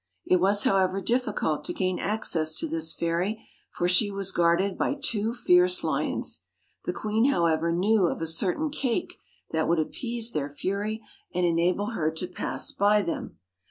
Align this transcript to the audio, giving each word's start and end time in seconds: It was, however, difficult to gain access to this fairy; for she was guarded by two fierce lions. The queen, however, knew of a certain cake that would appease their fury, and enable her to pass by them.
It 0.25 0.37
was, 0.39 0.63
however, 0.63 0.99
difficult 0.99 1.63
to 1.65 1.73
gain 1.75 1.99
access 1.99 2.55
to 2.55 2.67
this 2.67 2.91
fairy; 2.91 3.47
for 3.69 3.87
she 3.87 4.09
was 4.09 4.31
guarded 4.31 4.75
by 4.75 4.95
two 4.99 5.31
fierce 5.35 5.83
lions. 5.83 6.41
The 6.85 6.91
queen, 6.91 7.25
however, 7.25 7.71
knew 7.71 8.07
of 8.07 8.19
a 8.19 8.25
certain 8.25 8.71
cake 8.71 9.19
that 9.51 9.67
would 9.67 9.77
appease 9.77 10.31
their 10.31 10.49
fury, 10.49 11.03
and 11.35 11.45
enable 11.45 11.91
her 11.91 12.09
to 12.13 12.27
pass 12.27 12.71
by 12.71 13.03
them. 13.03 13.37